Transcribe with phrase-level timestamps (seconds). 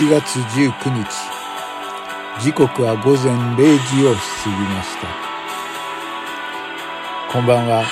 [0.00, 1.04] 7月19日。
[2.40, 5.06] 時刻は午前0時を過ぎました。
[7.30, 7.84] こんばんは。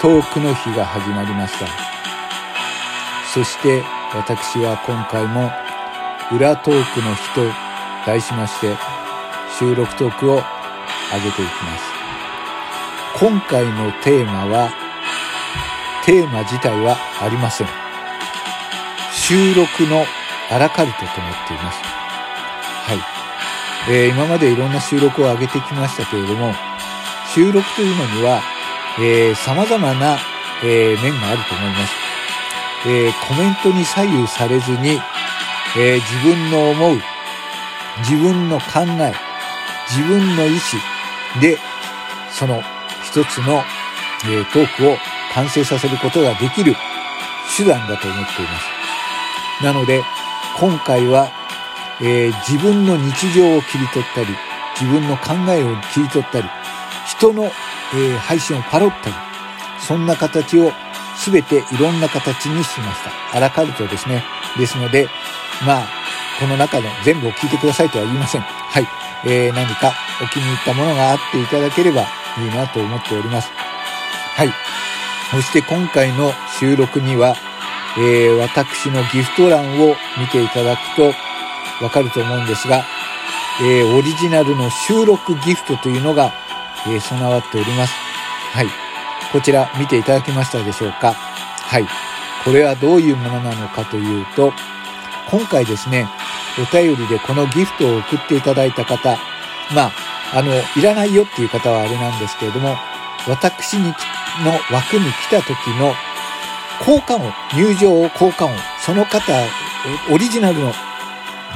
[0.00, 1.66] 遠くの日が始まりました。
[3.34, 3.82] そして
[4.14, 5.50] 私は今回も
[6.34, 7.42] 裏トークの日と
[8.06, 8.74] 題しまして
[9.58, 11.84] 収録トークを上げていきます。
[13.20, 14.70] 今回のテーマは
[16.06, 17.66] テーマ自体はありません。
[19.12, 20.06] 収録の
[20.50, 21.80] アラカルトとなっています。
[21.82, 23.16] はい。
[23.90, 26.52] えー、今までいろんな収録を上げてきましたけれども、
[27.34, 28.40] 収録というのには、
[28.98, 30.18] えー、様々な、
[30.64, 31.92] えー、面があると思います。
[32.86, 35.00] えー、コメントに左右されずに、
[35.76, 37.02] え、自分の思う、
[37.98, 39.12] 自分の考え、
[39.90, 40.76] 自分の意志
[41.40, 41.58] で、
[42.30, 42.62] その
[43.02, 43.62] 一つの、
[44.24, 44.96] え、トークを
[45.34, 46.74] 完成させることができる
[47.56, 48.60] 手段だと思っていま
[49.60, 49.64] す。
[49.64, 50.02] なので、
[50.58, 51.30] 今回は、
[52.00, 54.28] えー、自分の日常を切り取ったり、
[54.80, 56.48] 自分の考えを切り取ったり、
[57.06, 59.14] 人の、えー、配信をパロったり、
[59.78, 60.72] そんな形を
[61.24, 63.36] 全ていろんな形にしました。
[63.36, 64.24] アラカルトですね。
[64.56, 65.08] ですので、
[65.66, 65.88] まあ、
[66.40, 68.40] この中の全部を聞いてくださいとは言いません。
[68.40, 68.86] はい。
[69.26, 69.92] えー、何か
[70.22, 72.06] お気に入ったものがあっていただければ
[72.38, 73.50] いいなと思っております。
[73.52, 74.50] はい。
[75.30, 77.36] そして今回の収録には、
[77.98, 81.12] えー、私のギフト欄を見ていただくと
[81.84, 82.84] わかると思うんですが、
[83.60, 86.32] えー、オリジナルの収録ギフトというのが、
[86.86, 87.94] えー、備わっております。
[88.52, 88.66] はい。
[89.32, 91.12] こちら見ていただけましたでしょうか？
[91.12, 91.86] はい。
[92.44, 94.52] これはどういうものなのかというと、
[95.30, 96.08] 今回ですね、
[96.58, 99.18] お便りでこのギフトを送っていただいた方、
[99.74, 99.92] まあ、
[100.32, 102.76] あの、いらないよっていう方はあれなんですけれども、
[103.26, 103.92] 私にの
[104.70, 105.92] 枠に来た時の
[106.84, 108.52] 効果音、入場効果音、
[108.84, 109.32] その方、
[110.12, 110.72] オリジナルの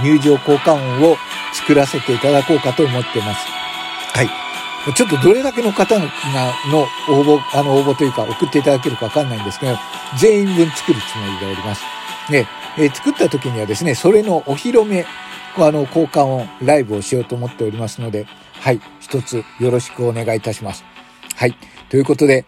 [0.02, 1.16] 入場効果音を
[1.52, 3.46] 作らせていただこうかと思ってます。
[4.12, 4.28] はい。
[4.94, 6.04] ちょっとどれだけの方が、
[6.70, 9.76] の応募、あの応募というか送っていただけるかわかんないんですけど、
[10.18, 11.82] 全員分作るつもりでおります。
[12.30, 12.46] で、
[12.78, 15.04] えー、作った時にはですね、それのお披露目、
[15.56, 18.26] あの、交換音、ライブをしようと思っておりますので、
[18.60, 20.84] はい、一つよろしくお願いいたします。
[21.36, 21.54] はい。
[21.88, 22.46] ということで、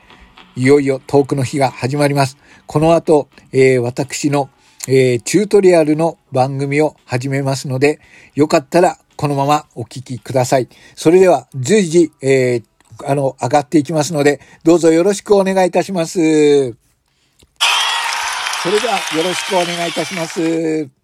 [0.54, 2.36] いよいよトークの日が始まります。
[2.66, 4.50] この後、えー、私の、
[4.86, 8.00] えー、チュートリアルの番組を始めますので、
[8.34, 10.68] よかったらこのままお聞きください。
[10.94, 16.14] それでは随時、えー、あの、上がっていきますので、どうぞよろしくお願いいたします。
[16.14, 16.72] それ
[18.78, 21.01] ではよろしくお願いいたします。